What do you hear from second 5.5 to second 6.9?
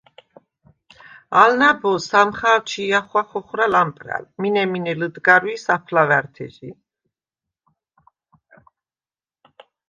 საფლავა̈რთეჟი.